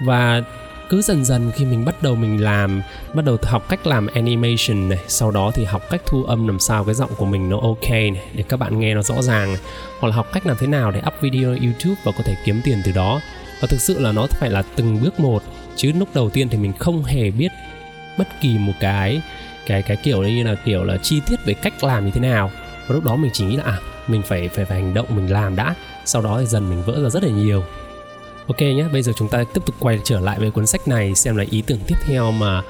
[0.05, 0.43] Và
[0.89, 2.83] cứ dần dần khi mình bắt đầu mình làm,
[3.15, 6.59] bắt đầu học cách làm animation này, sau đó thì học cách thu âm làm
[6.59, 9.53] sao cái giọng của mình nó ok này, để các bạn nghe nó rõ ràng
[9.53, 9.63] này.
[10.01, 12.61] hoặc là học cách làm thế nào để up video youtube và có thể kiếm
[12.65, 13.21] tiền từ đó.
[13.61, 15.43] Và thực sự là nó phải là từng bước một,
[15.77, 17.53] chứ lúc đầu tiên thì mình không hề biết
[18.19, 19.23] bất kỳ một cái
[19.67, 22.51] cái cái kiểu như là kiểu là chi tiết về cách làm như thế nào.
[22.87, 25.33] Và lúc đó mình chỉ nghĩ là à mình phải phải phải hành động, mình
[25.33, 25.75] làm đã.
[26.05, 27.65] Sau đó thì dần mình vỡ ra rất là nhiều
[28.47, 31.15] ok nhé, bây giờ chúng ta tiếp tục quay trở lại với cuốn sách này,
[31.15, 32.63] xem là ý tưởng tiếp theo mà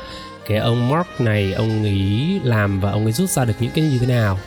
[0.48, 3.84] cái ông Mark này, ông ấy làm và ông ấy rút ra được những cái
[3.84, 4.38] như thế nào.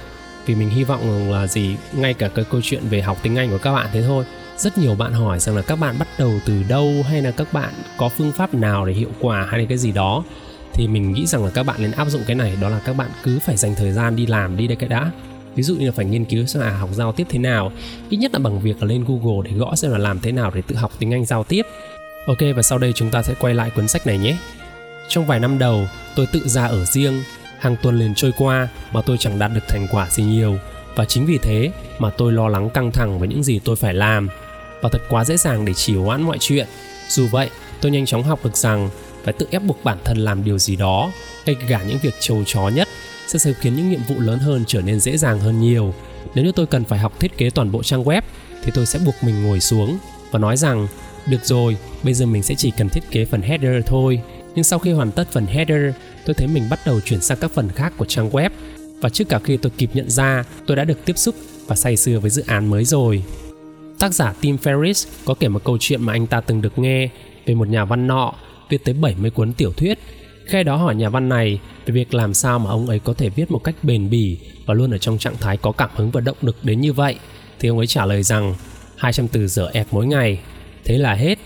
[0.45, 3.49] Vì mình hy vọng là gì, ngay cả cái câu chuyện về học tiếng Anh
[3.49, 4.25] của các bạn thế thôi.
[4.57, 7.53] Rất nhiều bạn hỏi rằng là các bạn bắt đầu từ đâu, hay là các
[7.53, 10.23] bạn có phương pháp nào để hiệu quả, hay là cái gì đó.
[10.73, 12.95] Thì mình nghĩ rằng là các bạn nên áp dụng cái này, đó là các
[12.97, 15.11] bạn cứ phải dành thời gian đi làm đi đây cái đã
[15.55, 17.71] ví dụ như là phải nghiên cứu xem là học giao tiếp thế nào.
[18.09, 20.51] Ít nhất là bằng việc là lên google để gõ xem là làm thế nào
[20.55, 21.61] để tự học tiếng anh giao tiếp.
[22.27, 24.37] Ok, và sau đây chúng ta sẽ quay lại cuốn sách này nhé.
[25.09, 27.23] Trong vài năm đầu, tôi tự ra ở riêng.
[27.59, 30.57] Hàng tuần liền trôi qua mà tôi chẳng đạt được thành quả gì nhiều.
[30.95, 33.93] Và chính vì thế mà tôi lo lắng căng thẳng với những gì tôi phải
[33.93, 34.29] làm.
[34.81, 36.67] Và thật quá dễ dàng để trì hoãn mọi chuyện.
[37.09, 37.49] Dù vậy,
[37.81, 38.89] tôi nhanh chóng học được rằng
[39.23, 41.11] phải tự ép buộc bản thân làm điều gì đó,
[41.45, 42.87] ngay cả những việc trầu chó nhất
[43.29, 45.93] sẽ sớm khiến những nhiệm vụ lớn hơn trở nên dễ dàng hơn nhiều.
[46.35, 48.21] Nếu như tôi cần phải học thiết kế toàn bộ trang web
[48.63, 49.97] thì tôi sẽ buộc mình ngồi xuống
[50.31, 50.87] và nói rằng
[51.27, 54.21] được rồi, bây giờ mình sẽ chỉ cần thiết kế phần header thôi.
[54.55, 55.93] Nhưng sau khi hoàn tất phần header,
[56.25, 58.49] tôi thấy mình bắt đầu chuyển sang các phần khác của trang web
[59.01, 61.35] và trước cả khi tôi kịp nhận ra, tôi đã được tiếp xúc
[61.67, 63.23] và say sưa với dự án mới rồi.
[63.99, 67.09] Tác giả Tim Ferriss có kể một câu chuyện mà anh ta từng được nghe
[67.45, 68.33] về một nhà văn nọ
[68.69, 69.99] viết tới 70 cuốn tiểu thuyết
[70.49, 73.29] Khe đó hỏi nhà văn này về việc làm sao mà ông ấy có thể
[73.29, 76.21] viết một cách bền bỉ và luôn ở trong trạng thái có cảm hứng và
[76.21, 77.15] động lực đến như vậy.
[77.59, 78.55] Thì ông ấy trả lời rằng
[78.97, 80.39] 200 từ dở ép mỗi ngày.
[80.85, 81.39] Thế là hết.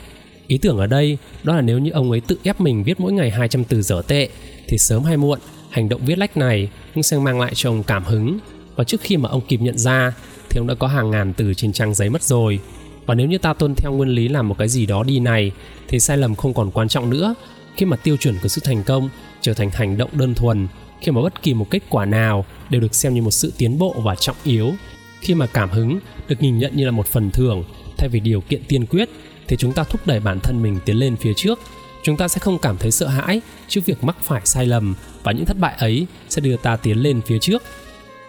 [0.47, 3.13] Ý tưởng ở đây đó là nếu như ông ấy tự ép mình viết mỗi
[3.13, 4.29] ngày 200 từ dở tệ,
[4.67, 5.39] thì sớm hay muộn,
[5.69, 8.37] hành động viết lách này cũng sẽ mang lại cho ông cảm hứng
[8.75, 10.13] và trước khi mà ông kịp nhận ra,
[10.49, 12.59] thì ông đã có hàng ngàn từ trên trang giấy mất rồi
[13.05, 15.51] và nếu như ta tuân theo nguyên lý làm một cái gì đó đi này,
[15.87, 17.35] thì sai lầm không còn quan trọng nữa
[17.75, 19.09] khi mà tiêu chuẩn của sự thành công
[19.41, 20.67] trở thành hành động đơn thuần,
[21.01, 23.79] khi mà bất kỳ một kết quả nào đều được xem như một sự tiến
[23.79, 24.73] bộ và trọng yếu,
[25.21, 27.63] khi mà cảm hứng được nhìn nhận như là một phần thưởng
[27.97, 29.09] thay vì điều kiện tiên quyết,
[29.47, 31.59] thì chúng ta thúc đẩy bản thân mình tiến lên phía trước.
[32.03, 35.31] Chúng ta sẽ không cảm thấy sợ hãi trước việc mắc phải sai lầm và
[35.31, 37.63] những thất bại ấy sẽ đưa ta tiến lên phía trước.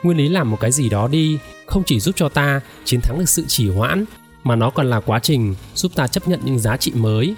[0.02, 3.18] Nguyên lý làm một cái gì đó đi không chỉ giúp cho ta chiến thắng
[3.18, 4.04] được sự trì hoãn,
[4.44, 7.35] mà nó còn là quá trình giúp ta chấp nhận những giá trị mới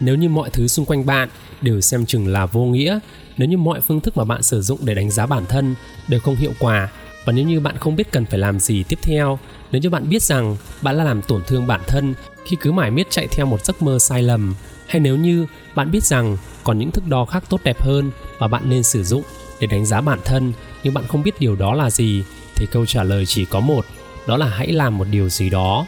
[0.00, 1.28] nếu như mọi thứ xung quanh bạn
[1.60, 2.98] đều xem chừng là vô nghĩa,
[3.36, 5.74] nếu như mọi phương thức mà bạn sử dụng để đánh giá bản thân
[6.08, 6.88] đều không hiệu quả,
[7.24, 9.38] và nếu như bạn không biết cần phải làm gì tiếp theo,
[9.72, 12.90] nếu như bạn biết rằng bạn đã làm tổn thương bản thân khi cứ mải
[12.90, 14.54] miết chạy theo một giấc mơ sai lầm,
[14.86, 18.48] hay nếu như bạn biết rằng còn những thước đo khác tốt đẹp hơn mà
[18.48, 19.22] bạn nên sử dụng
[19.60, 20.52] để đánh giá bản thân
[20.84, 23.84] nhưng bạn không biết điều đó là gì, thì câu trả lời chỉ có một,
[24.26, 25.86] đó là hãy làm một điều gì đó.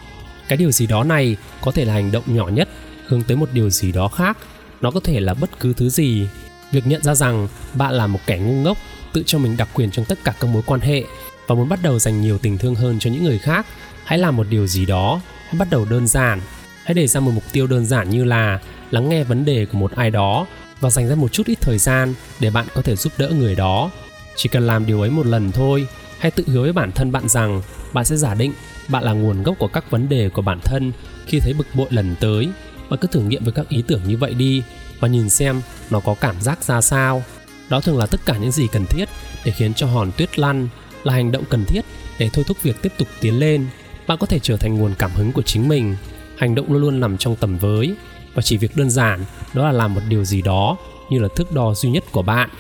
[0.49, 2.69] Cái điều gì đó này có thể là hành động nhỏ nhất
[3.13, 4.39] hướng tới một điều gì đó khác.
[4.81, 6.29] Nó có thể là bất cứ thứ gì.
[6.73, 8.79] Việc nhận ra rằng bạn là một kẻ ngu ngốc,
[9.13, 11.05] tự cho mình đặc quyền trong tất cả các mối quan hệ,
[11.47, 13.67] và muốn bắt đầu dành nhiều tình thương hơn cho những người khác,
[14.05, 15.21] hãy làm một điều gì đó.
[15.45, 16.41] Hãy bắt đầu đơn giản.
[16.85, 19.79] Hãy để ra một mục tiêu đơn giản như là lắng nghe vấn đề của
[19.79, 20.47] một ai đó,
[20.81, 23.55] và dành ra một chút ít thời gian để bạn có thể giúp đỡ người
[23.55, 23.91] đó.
[24.37, 25.87] Chỉ cần làm điều ấy một lần thôi,
[26.19, 28.53] hãy tự hứa với bản thân bạn rằng bạn sẽ giả định
[28.89, 30.93] bạn là nguồn gốc của các vấn đề của bản thân
[31.27, 32.49] khi thấy bực bội lần tới
[32.93, 34.63] bạn cứ thử nghiệm với các ý tưởng như vậy đi
[35.01, 37.23] và nhìn xem nó có cảm giác ra sao.
[37.69, 39.09] Đó thường là tất cả những gì cần thiết
[39.45, 40.69] để khiến cho hòn tuyết lăn
[41.05, 41.85] là hành động cần thiết
[42.19, 43.67] để thôi thúc việc tiếp tục tiến lên.
[44.07, 45.97] Bạn có thể trở thành nguồn cảm hứng của chính mình.
[46.37, 47.95] Hành động luôn luôn nằm trong tầm với
[48.35, 49.25] và chỉ việc đơn giản,
[49.55, 50.77] đó là làm một điều gì đó
[51.11, 52.51] như là thước đo duy nhất của bạn.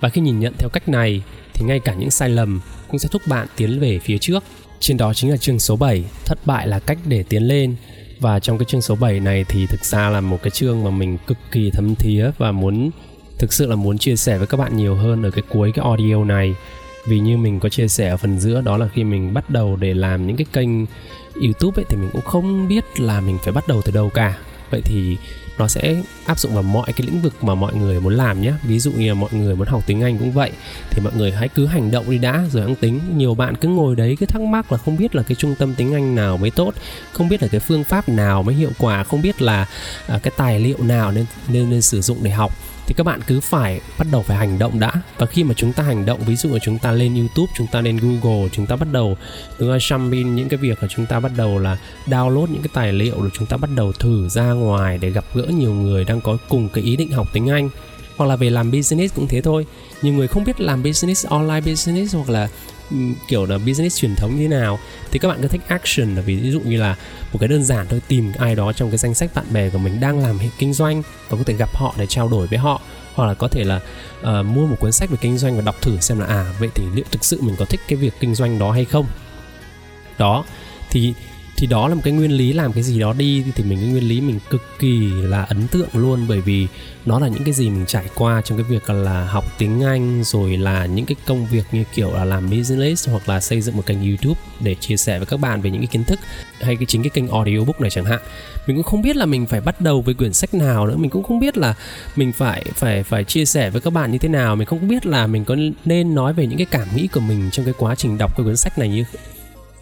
[0.00, 1.22] Và khi nhìn nhận theo cách này
[1.54, 4.44] thì ngay cả những sai lầm cũng sẽ thúc bạn tiến về phía trước.
[4.80, 7.76] Trên đó chính là chương số 7 thất bại là cách để tiến lên
[8.20, 10.90] và trong cái chương số 7 này thì thực ra là một cái chương mà
[10.90, 12.90] mình cực kỳ thấm thía và muốn,
[13.38, 15.84] thực sự là muốn chia sẻ với các bạn nhiều hơn ở cái cuối cái
[15.84, 16.54] audio này.
[17.06, 19.76] Vì như mình có chia sẻ ở phần giữa, đó là khi mình bắt đầu
[19.76, 20.86] để làm những cái kênh
[21.42, 24.38] youtube ấy thì mình cũng không biết là mình phải bắt đầu từ đâu cả.
[24.70, 25.16] Vậy thì
[25.60, 28.52] nó sẽ áp dụng vào mọi cái lĩnh vực mà mọi người muốn làm nhé.
[28.62, 30.50] Ví dụ như là mọi người muốn học tiếng anh cũng vậy.
[30.90, 33.00] Thì mọi người hãy cứ hành động đi đã, rồi hãng tính.
[33.16, 35.74] Nhiều bạn cứ ngồi đấy, cứ thắc mắc là không biết là cái trung tâm
[35.74, 36.74] tiếng anh nào mới tốt,
[37.12, 39.66] không biết là cái phương pháp nào mới hiệu quả, không biết là
[40.06, 42.52] à, cái tài liệu nào nên nên nên sử dụng để học
[42.86, 44.92] thì các bạn cứ phải bắt đầu phải hành động đã.
[45.18, 47.66] Và khi mà chúng ta hành động, ví dụ là chúng ta lên YouTube, chúng
[47.66, 49.16] ta lên Google, chúng ta bắt đầu
[49.58, 52.70] chúng ta submit những cái việc là chúng ta bắt đầu là download những cái
[52.74, 56.04] tài liệu, rồi chúng ta bắt đầu thử ra ngoài để gặp gỡ nhiều người
[56.04, 57.70] đang có cùng cái ý định học tiếng Anh.
[58.16, 59.66] Hoặc là về làm business cũng thế thôi.
[60.02, 62.48] Nhiều người không biết làm business, online business, hoặc là
[63.28, 64.78] kiểu là business truyền thống như thế nào.
[65.10, 66.96] Thì các bạn cứ take action là ví dụ như là
[67.32, 69.78] một cái đơn giản thôi tìm ai đó trong cái danh sách bạn bè của
[69.78, 72.58] mình đang làm hệ kinh doanh và có thể gặp họ để trao đổi với
[72.58, 72.80] họ.
[73.14, 73.80] Hoặc là có thể là
[74.20, 76.68] uh, mua một cuốn sách về kinh doanh và đọc thử xem là à vậy
[76.74, 79.06] thì liệu thực sự mình có thích cái việc kinh doanh đó hay không?
[80.18, 80.44] Đó
[80.90, 81.14] thì
[81.60, 83.44] thì đó là một cái nguyên lý làm cái gì đó đi.
[83.54, 86.26] Thì mình, cái nguyên lý mình cực kỳ là ấn tượng luôn.
[86.28, 86.66] Bởi vì
[87.06, 90.24] nó là những cái gì mình trải qua trong cái việc là học tiếng Anh,
[90.24, 93.76] rồi là những cái công việc như kiểu là làm business hoặc là xây dựng
[93.76, 96.18] một kênh YouTube để chia sẻ với các bạn về những cái kiến thức
[96.60, 98.20] hay cái chính cái kênh audiobook này chẳng hạn.
[98.66, 100.96] Mình cũng không biết là mình phải bắt đầu với quyển sách nào nữa.
[100.96, 101.74] Mình cũng không biết là
[102.16, 104.56] mình phải phải phải chia sẻ với các bạn như thế nào.
[104.56, 107.50] Mình không biết là mình có nên nói về những cái cảm nghĩ của mình
[107.52, 109.04] trong cái quá trình đọc cái cuốn sách này như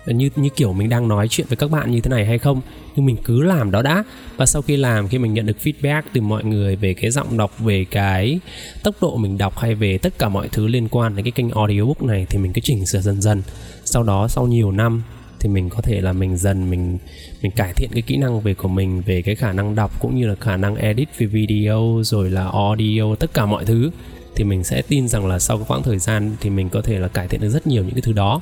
[0.08, 2.38] Ờ, như như kiểu mình đang nói chuyện với các bạn như thế này hay
[2.38, 2.60] không?
[2.96, 4.04] Nhưng mình cứ làm đó đã.
[4.36, 7.36] Và sau khi làm, khi mình nhận được feedback từ mọi người về cái giọng
[7.36, 8.40] đọc, về cái
[8.82, 11.50] tốc độ mình đọc hay về tất cả mọi thứ liên quan đến cái kênh
[11.50, 13.42] audiobook này thì mình cứ chỉnh sửa dần dần.
[13.84, 15.02] Sau đó, sau nhiều năm
[15.40, 16.98] thì mình có thể là mình dần mình
[17.42, 20.16] mình cải thiện cái kỹ năng về của mình, về cái khả năng đọc cũng
[20.16, 23.90] như là khả năng edit về video, rồi là audio, tất cả mọi thứ.
[24.36, 26.98] Thì mình sẽ tin rằng là sau cái quãng thời gian thì mình có thể
[26.98, 28.40] là cải thiện được rất nhiều những cái thứ đó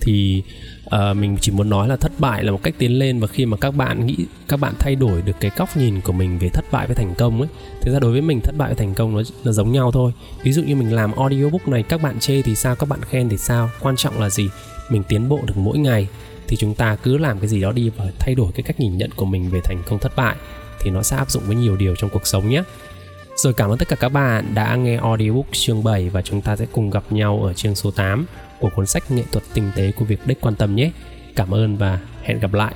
[0.00, 0.42] thì
[0.86, 3.46] uh, mình chỉ muốn nói là thất bại là một cách tiến lên và khi
[3.46, 4.16] mà các bạn nghĩ
[4.48, 7.14] các bạn thay đổi được cái góc nhìn của mình về thất bại với thành
[7.18, 7.48] công ấy
[7.80, 10.12] thực ra đối với mình thất bại với thành công nó, nó giống nhau thôi.
[10.42, 13.28] Ví dụ như mình làm audiobook này các bạn chê thì sao các bạn khen
[13.28, 14.48] thì sao quan trọng là gì?
[14.90, 16.08] Mình tiến bộ được mỗi ngày
[16.48, 18.98] thì chúng ta cứ làm cái gì đó đi và thay đổi cái cách nhìn
[18.98, 20.36] nhận của mình về thành công thất bại
[20.80, 22.62] thì nó sẽ áp dụng với nhiều điều trong cuộc sống nhé.
[23.36, 26.56] Rồi cảm ơn tất cả các bạn đã nghe audiobook chương 7 và chúng ta
[26.56, 28.26] sẽ cùng gặp nhau ở chương số 8
[28.60, 30.90] của cuốn sách nghệ thuật tinh tế của việc đích quan tâm nhé.
[31.36, 32.74] Cảm ơn và hẹn gặp lại.